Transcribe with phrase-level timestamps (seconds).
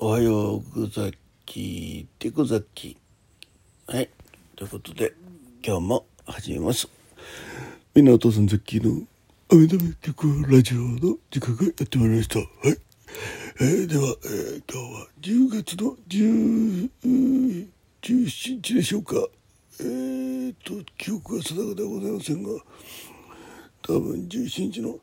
[0.00, 1.10] おはようぐざ
[1.44, 2.96] きでござき。
[3.88, 4.08] はい。
[4.54, 5.12] ということで
[5.60, 6.88] 今日も始めます。
[7.96, 9.02] みんなお父さんザッキーの
[9.50, 12.38] 「アメダメ曲ラジオ」の時間がやってまいりました。
[12.38, 12.48] はい、
[13.60, 16.90] えー、では、えー、今日は10月の10
[18.00, 19.16] 17日でしょうか。
[19.80, 22.50] えーと記憶は定かではございませんが
[23.82, 24.96] 多分17日の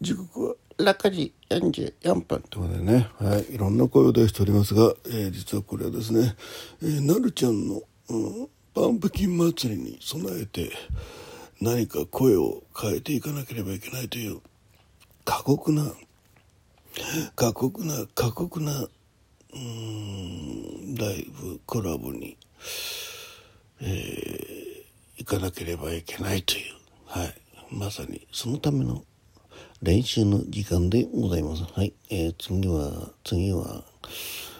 [0.00, 2.42] 時刻は6時44分。
[2.50, 6.34] ということでね、はい、いろんな声を出しておりますが、えー、実はこれはですね、
[6.82, 10.70] えー、なるちゃんの、うん、パンプキン祭りに備えて
[11.60, 14.40] 何か声を変えていかなければいけないという
[15.24, 15.92] 過酷な
[17.36, 18.88] 過酷な過酷な
[19.52, 22.36] うんライブコラボに、
[23.80, 26.74] えー、行かなければいけないという、
[27.06, 27.34] はい、
[27.70, 29.04] まさにそのための
[29.82, 31.62] 練習の時間でございます。
[31.62, 31.94] はい。
[32.10, 33.82] えー、次は、次は、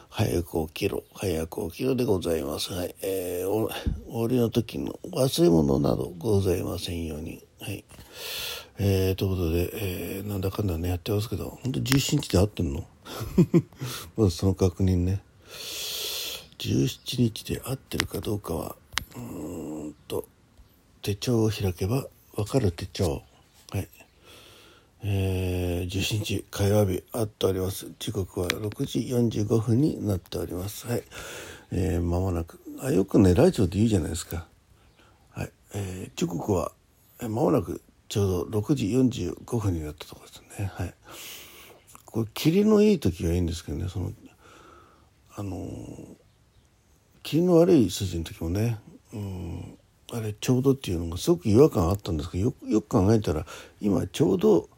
[0.09, 2.73] 早く起きろ、早く起きろでございます。
[2.73, 2.95] はい。
[3.03, 3.71] えー、お、
[4.11, 7.45] 終わの時の忘れ物などございませんように。
[7.61, 7.85] はい。
[8.79, 12.87] えー、ということで、えー、なんだかんだね、やってますけど、本当17日で合ってんの？
[14.17, 15.21] まずその確認ね。
[16.57, 18.77] 17日で合ってるかどうかは、
[19.17, 20.27] うんと、
[21.03, 23.23] 手帳を開けばわかる手帳。
[25.03, 27.91] えー、17日火曜日あっております。
[27.99, 28.99] 時刻は6時
[29.41, 30.87] 45分になっております。
[30.87, 31.03] はい。
[31.73, 34.47] えー、間もなくあよくねラジオで言うじゃないですか。
[35.31, 35.53] はい。
[35.75, 36.73] えー、時刻は
[37.21, 40.71] 間もなくちょうど6時45分になったところですね。
[40.75, 40.95] はい。
[42.05, 44.13] これ霧のいい時はいいんですけどねその
[45.37, 45.69] あのー、
[47.23, 48.79] 霧の悪い筋の時もね
[49.15, 49.79] うん
[50.13, 53.47] あれちょうどっていうのがすごく違和感あったんですけどよよく考えたら
[53.81, 54.69] 今ちょうど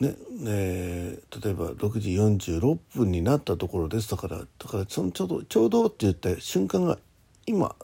[0.00, 6.98] ねね例えば6時46分になったところですだからだからそのちょうどちょうどって言った瞬間が
[7.46, 7.74] 今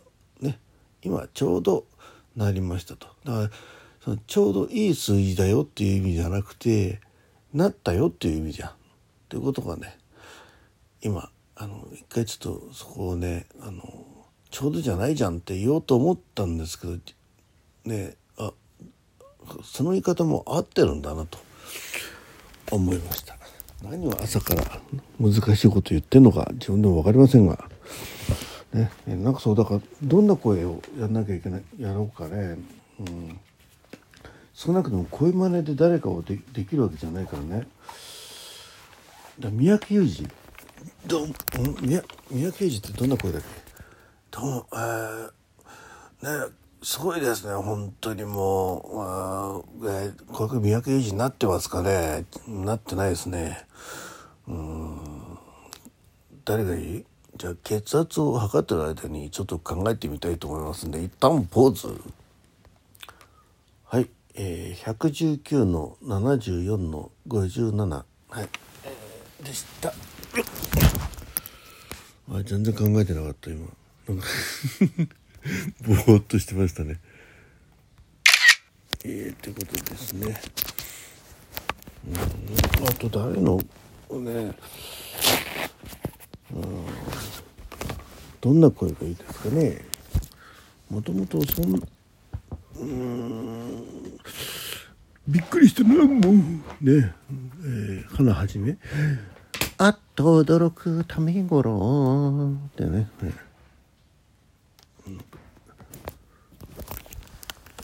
[0.40, 0.58] ね
[1.02, 1.86] 今ちょうど
[2.36, 3.08] なりましたと。
[3.24, 3.50] だから
[4.02, 7.00] そのちょうどいい数字だよっていう意味じゃなくて
[7.54, 8.70] なったよっていう意味じゃん。
[8.70, 8.72] っ
[9.28, 9.96] ていうことがね
[11.02, 13.82] 今あの一回ちょっとそこをねあの
[14.52, 16.96] ちょうどじゃないじゃんって言おうと思ったんですけど
[17.86, 18.52] ねあ
[19.64, 21.38] その言い方も合ってるんだなと
[22.70, 23.36] 思いました。
[23.82, 24.80] 何を朝から
[25.18, 27.68] 難しいこと言ってんのか自分でも分かりませんが。
[28.74, 32.58] ねなんかそうだからどんな声をやんなきゃいけないやろうかね。
[33.00, 33.40] うん。
[34.54, 37.66] 少なくとも声真似で誰かをでできるわけじゃないからね。
[39.40, 40.28] だ三宅裕司
[41.06, 41.26] どう
[41.80, 43.61] 三宅裕司ってどんな声だっけ？
[44.32, 53.66] どうも、えー、ね、すごいですね、本当にもう、あえー、これ三宅裕二になってますかねなってないですね。
[54.48, 54.98] うん。
[56.46, 57.04] 誰がいい？
[57.36, 62.00] じゃあ血圧を測ってる間にちょっと考えてみたいと思いますんで、一旦ポーズ。
[63.84, 64.08] はい。
[64.34, 67.86] えー、119の74の57。
[67.86, 68.02] は
[68.40, 68.48] い。
[68.86, 69.92] えー、でした。
[72.30, 73.66] あ全然考えてなかった今。
[74.08, 74.24] なんか
[75.86, 76.98] ぼーっとしてましたね。
[79.04, 80.40] えー、ってことですね。
[82.06, 82.10] う
[82.82, 83.58] ん、あと誰の
[84.10, 84.54] ね、
[86.52, 86.66] うん、
[88.40, 89.84] どんな声がいいですかね。
[90.90, 91.82] もともとそん
[92.76, 93.84] うん。
[95.28, 96.30] びっくりしたなも。
[96.30, 98.76] うね、えー、花はじめ。
[99.78, 103.08] あっと驚くためごろってね。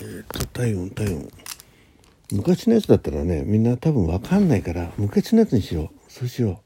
[0.01, 1.29] えー、っと体温体温。
[2.31, 6.13] 昔のやつだったらねみんな多分分かんないから昔のやつにしよう。
[6.13, 6.61] そうしよ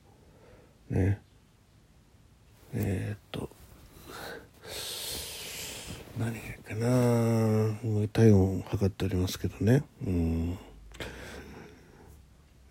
[0.91, 0.95] う。
[0.95, 1.21] ね。
[2.75, 3.49] えー、っと
[6.19, 8.09] 何かな。
[8.13, 9.83] 体温測っておりますけどね。
[10.07, 10.11] う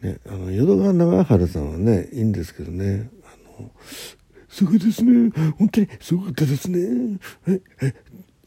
[0.05, 3.09] ねあの淀川長春さんはねいいんですけどね。
[3.23, 3.71] あの
[4.49, 5.31] すごいですね。
[5.57, 7.17] 本当にすごかったですね。
[7.47, 7.95] ええ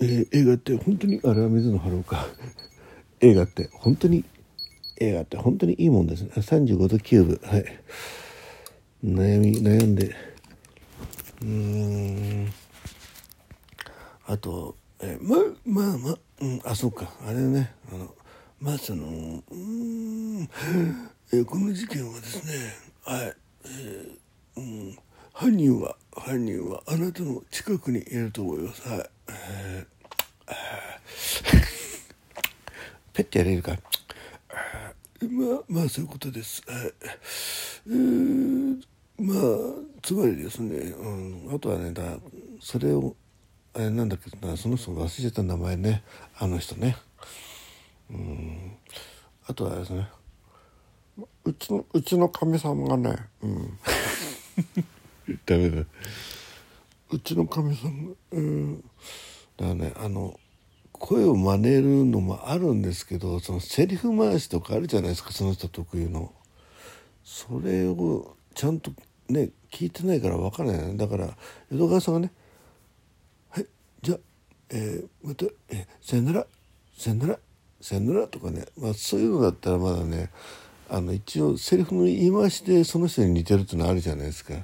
[0.01, 2.27] えー、映画って本当にあれは水野晴郎か。
[3.21, 4.25] 映画って本当に
[4.99, 6.31] 映画って本当にいいもんですね。
[6.35, 7.41] 35度キューブ。
[7.45, 7.65] はい。
[9.05, 10.15] 悩み悩んで。
[11.43, 12.53] うーん。
[14.27, 17.13] あとえままあまあ、うん、あそうか。
[17.27, 17.75] あれね。
[17.93, 18.15] あの
[18.61, 20.49] まあそのうん。
[21.33, 22.53] えこの事件はですね。
[23.05, 23.37] はい。
[23.65, 24.99] えー、うん。
[25.33, 28.89] 犯人は犯人はあなたの近くにいると思います。
[28.89, 29.11] はい。
[29.29, 30.53] えー、
[33.13, 33.77] ペッてやれるか。
[35.23, 36.63] まあまあそういうことです。
[36.67, 36.93] はい。
[37.89, 38.83] えー、
[39.19, 39.39] まあ
[40.03, 42.03] つまりですね、うん、あとはねだ
[42.61, 43.17] それを
[43.75, 46.03] あれなんだけどなその人忘れちゃった名前ね
[46.37, 46.97] あの人ね
[48.11, 48.77] うん
[49.47, 50.09] あとはですね
[51.45, 53.79] うちのうちのかみさんがねうん
[55.47, 55.85] ダメだ
[57.11, 58.81] うちのかみさんうん。
[59.57, 60.39] だからねあの
[60.93, 66.33] 声を真似るのもあるんですけどそのセリフ回しとかあるじゃないですかその人特有の。
[67.25, 68.93] それをちゃんと
[69.29, 71.37] ね聞いてないから分からないだから
[71.73, 72.33] 江戸川さんがね
[73.51, 73.67] 「はい
[74.03, 74.19] じゃあ、
[74.71, 76.47] えー、また、えー、さよなら
[76.97, 77.39] さよなら
[77.81, 80.31] さよなら」とかね、まあ、そういうのだったらまだね
[80.91, 84.55] あの一応セリフの言い回しでその人に似てるっていうのはあるじゃないですか。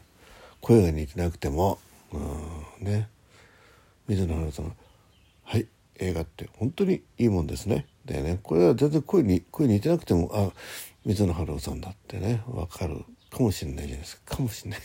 [0.61, 1.79] 声が似てなくても
[2.13, 3.09] うんね。
[4.11, 4.75] 水野花さん
[5.45, 5.69] 「はい
[6.01, 10.51] 映画って本当にいいもんですね」でねこれは全然声に声似てなくてもあ
[11.05, 14.37] 水野晴郎さんだってね分かるかもしれないじゃないですか。
[14.37, 14.81] かもしれない。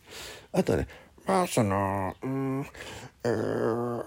[0.52, 0.88] あとはね
[1.26, 2.66] まあそのうん
[3.24, 4.04] えー、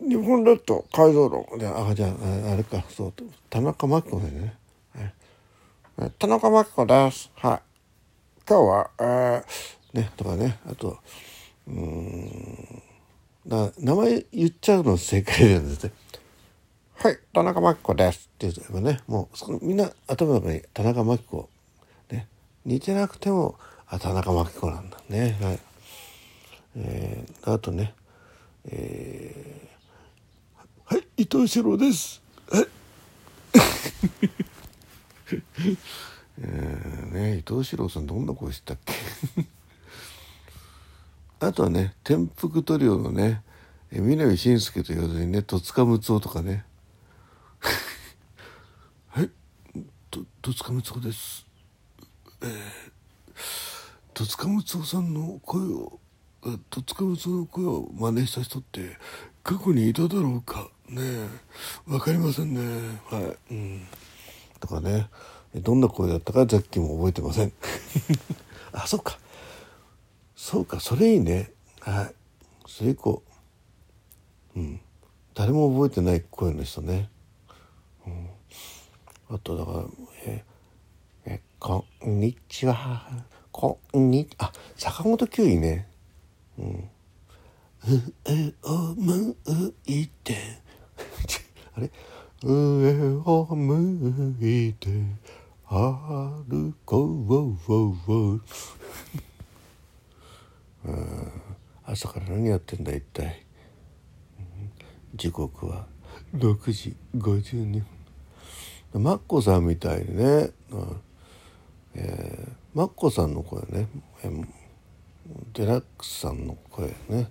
[0.00, 3.12] 日本列島改造論であじゃああれかそう
[3.48, 4.54] 田中真紀子ね、
[5.96, 7.30] はい、田中真紀子です。
[7.36, 7.62] はい。
[8.46, 9.44] 今日はえー、
[9.94, 10.98] ねとかねあと
[11.66, 12.82] うん
[13.46, 15.92] だ名前言っちゃうの正解なんですね。
[16.96, 21.48] はい田中真紀子ですって言えばねもうそのみんな頭の中に田中真紀子
[22.10, 22.26] ね
[22.64, 23.56] 似てなくても
[23.86, 25.36] あ田中真紀子なんだね。
[25.40, 25.58] はい。
[26.76, 27.94] えー、あとね
[28.66, 32.22] えー、はい伊藤四郎です。
[32.50, 32.66] はい。
[36.40, 38.94] えー、ね伊藤四郎さんどんな声したっけ？
[41.44, 43.42] あとはね天福トリオのね
[43.90, 46.64] 南信介と言わずにね戸塚睦夫とかね。
[49.08, 49.30] はい。
[50.42, 51.46] 戸塚睦夫です、
[54.14, 56.00] 戸塚睦夫さんの声を
[56.70, 58.98] 戸塚睦夫の声を真似した人って
[59.42, 61.28] 過去にいただろうかね。
[61.86, 63.00] 分かりませんね。
[63.10, 63.86] はい、うん、
[64.60, 65.08] とかね。
[65.54, 67.52] どんな声だったかザッキーも覚えてません。
[68.72, 69.18] あそっか。
[70.46, 71.52] そうかそれいいね。
[71.80, 72.14] はい。
[72.66, 73.22] それ以降。
[74.54, 74.78] うん。
[75.32, 77.08] 誰も覚えてない声の人ね、
[78.06, 78.28] うん、
[79.34, 79.84] あとだから
[80.26, 80.44] え
[81.24, 83.08] えこんにちは。
[83.52, 85.88] こんにあ坂本九いね。
[86.58, 86.90] うん。
[88.26, 89.36] 上を向
[89.86, 90.36] いて。
[91.74, 91.90] あれ？
[92.42, 94.90] 上を向いて。
[95.66, 98.83] 歩こう
[101.84, 103.44] 朝から何やってんだ一体、
[105.14, 105.86] 時刻は
[106.34, 107.82] 6時52
[108.92, 109.02] 分。
[109.02, 111.00] マッコさんみたいにね、うん。
[111.96, 113.88] えー、マッコさんの声ね、
[114.22, 114.46] えー、
[115.52, 117.30] デラックスさんの声ね。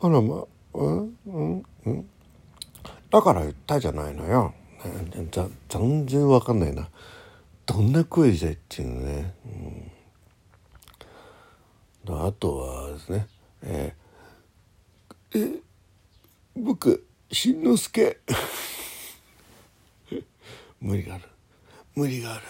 [0.00, 1.16] あらまうん？
[1.26, 1.64] うん？
[1.86, 2.08] うん？
[3.10, 4.54] だから言ったじゃないのよ、
[5.14, 5.28] ね、
[5.68, 6.88] 全然わかんないな。
[7.66, 9.91] どんな声じゃいっていうのね、うん。
[12.20, 13.26] あとはですね、
[13.62, 15.60] えー、え
[16.54, 18.20] 僕しんのすけ。
[20.80, 21.24] 無理がある。
[21.94, 22.44] 無理がある。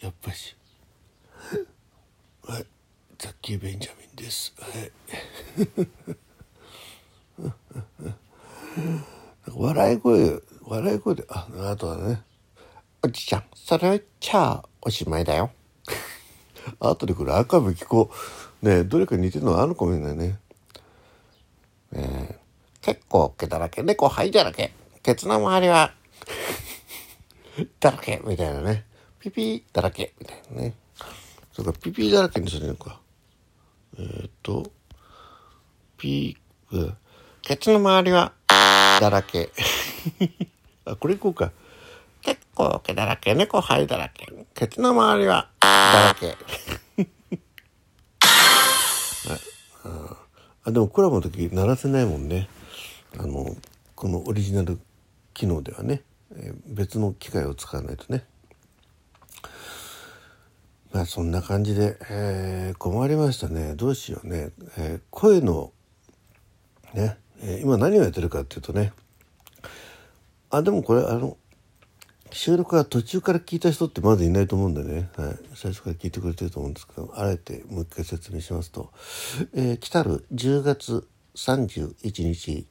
[0.00, 0.54] やっぱし。
[2.44, 2.66] はい。
[3.18, 4.54] ザッキー・ベンジャミンです。
[4.58, 4.92] はい。
[9.56, 12.22] 笑い声笑い声でああとはね。
[13.02, 15.50] おじちゃんそれじゃあおしまいだよ。
[16.80, 18.10] 後でこれ赤部聞こ
[18.62, 18.68] う。
[18.68, 20.38] ねどれか似てるのあるかもしれないね。
[21.92, 22.38] え、
[22.82, 24.72] 結構毛だらけ、猫灰だらけ、
[25.02, 25.92] ケツの周りは
[27.80, 28.84] だらけ、みたいなね。
[29.20, 30.74] ピピーだらけ、みたいなね。
[31.52, 33.00] それからピピーだらけにするのか。
[33.98, 34.70] えー、っと、
[35.96, 36.94] ピー、
[37.42, 38.32] ケツの周りは
[39.00, 39.50] だらけ。
[40.84, 41.52] あ、これいこうか。
[42.58, 46.34] 結構毛だらけ、猫灰だらけ、ケツの周りはだらけ。
[50.64, 52.48] あでもコラボの時鳴らせないもんね。
[53.16, 53.56] あの、
[53.94, 54.80] このオリジナル
[55.34, 56.02] 機能ではね、
[56.34, 58.24] え、別の機械を使わないとね。
[60.92, 63.76] まあそんな感じで、えー、困りましたね。
[63.76, 64.50] どうしようね。
[64.76, 65.72] えー、声の、
[66.92, 68.92] ね、え今何をやってるかっていうとね、
[70.50, 71.36] あ、でもこれあの、
[72.30, 78.92] 収録は途中から聞いた人ってまずいないと思うんでね、はい、最初から聞いてくれてると思うんですけどあえてもう一回説明しますと、
[79.54, 82.66] えー、来たる10月31日、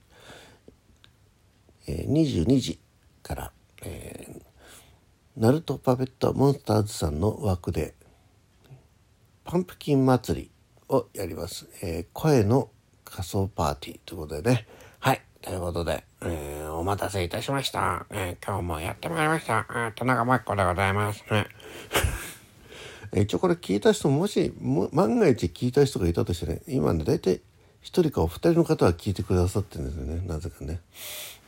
[1.88, 2.80] えー、22時
[3.24, 3.52] から、
[3.84, 4.42] えー、
[5.42, 7.96] ナルトパペットモンスターズさんの枠で
[9.44, 10.52] パンプキン祭り
[10.90, 11.68] をやります。
[11.82, 12.70] えー声の
[13.06, 14.68] 仮想パーティーということでね。
[15.00, 15.22] はい。
[15.42, 18.06] ということで、えーお待たせいたしました。
[18.12, 19.66] えー今日もやってまいりました。
[19.70, 21.24] えー田中真紀子でございます。
[21.32, 23.22] えー。
[23.24, 27.42] 一応これ聞いた人もしも万が一聞いた人がいたとしてね今ね大体
[27.82, 30.28] 一人かお二人の方は聞いてくださってるんですよね。
[30.28, 30.82] なぜかね、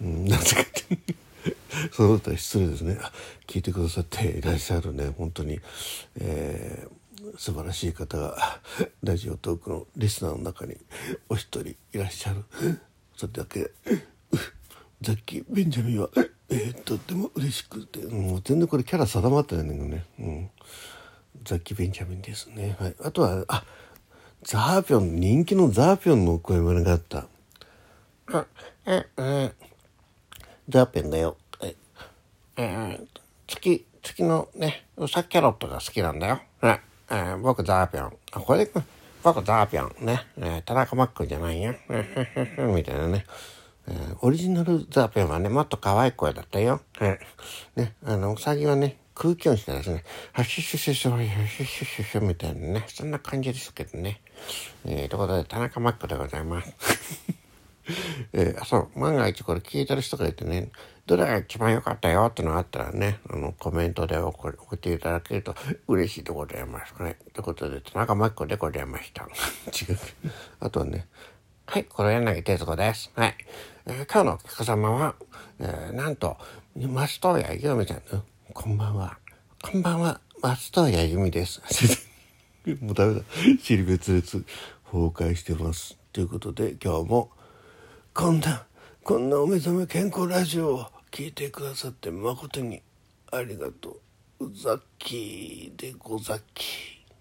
[0.01, 0.97] うん、 なぜかって。
[1.93, 2.97] そのことは失礼ですね。
[3.47, 5.13] 聞いてくださっていらっしゃるね。
[5.17, 5.59] 本当に、
[6.15, 6.99] えー
[7.37, 8.59] 素晴らしい方が
[9.03, 10.77] ラジオトークのリスナーの中に
[11.27, 12.43] お一人いらっしゃる。
[13.15, 13.71] それだけ。
[15.01, 16.09] ザッキー・ベンジャミンは、
[16.49, 20.49] えーとっても嬉しくてもう全然これキャラ定まってないんだけどね、うん、
[21.43, 23.63] ザッキー・ベンジャミンですね、はい、あとはあ
[24.43, 27.27] ザーピョン人気のザーピョンの声真似があった。
[28.31, 28.45] あ
[28.85, 29.51] ええ
[30.69, 31.35] ザーピョンだよ。
[31.61, 31.75] え
[32.57, 32.99] え
[33.47, 38.17] 月月のねウサキャロットが好きなんだよ、ねえー僕ザーピョン。
[38.31, 38.71] あこれで
[39.23, 41.75] 僕ザーピョンね、えー田中マックじゃないよ。
[42.73, 43.25] みたいなね
[43.89, 46.81] えーオリジナルザーペンはね、もっと可愛い声だったよ。
[47.01, 54.21] えーね、あの、うさぎはね、空気音したらですね、ハッシュシュシュシュ、ハッシュシュシュシュみたいなね、そんな感じですけどね。
[54.85, 56.73] えー、ということで、田中マックでございます。
[58.33, 60.69] えー、あそう、万が一これ聞いてる人がいてね、
[61.05, 65.55] どれが一番良かったよってのがあったらね、あの、コメントで送送っていただけると
[65.87, 66.93] 嬉しいでございます。
[67.01, 67.15] はい。
[67.33, 69.23] ということで、田中真紀子でございました。
[69.23, 69.99] 違う。
[70.59, 71.07] あとはね、
[71.71, 73.11] はい、これ柳徹子です。
[73.13, 73.35] はい。
[73.85, 75.13] えー今日のお客様は、
[75.59, 76.35] えーなんと、
[76.75, 78.23] 松任谷由実さん、うん
[78.55, 79.19] こんばんは。
[79.61, 81.61] こんばんは、松任谷由実です。
[82.81, 83.21] もうダメだ。
[83.61, 84.23] 尻別々
[84.83, 85.95] 崩壊してます。
[86.11, 87.29] ということで、今日も、
[88.15, 88.65] こんな、
[89.03, 92.81] こんなお目覚め健康ラジオを聞いてくださって誠に
[93.31, 94.01] ありがと
[94.39, 94.51] う。
[94.55, 96.98] ザッキーでござっきー。